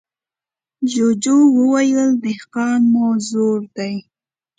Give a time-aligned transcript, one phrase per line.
[0.91, 3.93] جوجو وويل: دهقان مو زوړ دی.